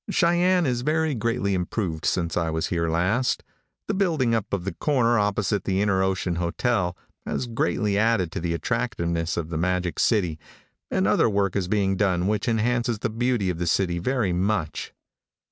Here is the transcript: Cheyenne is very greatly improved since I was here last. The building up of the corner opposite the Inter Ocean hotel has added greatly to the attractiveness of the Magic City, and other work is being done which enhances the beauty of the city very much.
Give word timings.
Cheyenne 0.09 0.65
is 0.65 0.81
very 0.81 1.13
greatly 1.13 1.53
improved 1.53 2.05
since 2.07 2.35
I 2.35 2.49
was 2.49 2.69
here 2.69 2.89
last. 2.89 3.43
The 3.87 3.93
building 3.93 4.33
up 4.33 4.51
of 4.51 4.63
the 4.63 4.73
corner 4.73 5.19
opposite 5.19 5.63
the 5.63 5.79
Inter 5.79 6.01
Ocean 6.01 6.37
hotel 6.37 6.97
has 7.23 7.43
added 7.45 7.53
greatly 7.53 7.95
to 8.27 8.39
the 8.39 8.55
attractiveness 8.55 9.37
of 9.37 9.49
the 9.51 9.59
Magic 9.59 9.99
City, 9.99 10.39
and 10.89 11.05
other 11.07 11.29
work 11.29 11.55
is 11.55 11.67
being 11.67 11.97
done 11.97 12.25
which 12.25 12.47
enhances 12.47 12.97
the 12.97 13.11
beauty 13.11 13.51
of 13.51 13.59
the 13.59 13.67
city 13.67 13.99
very 13.99 14.33
much. 14.33 14.91